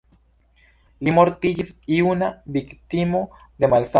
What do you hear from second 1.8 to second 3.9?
juna, viktimo de malsano.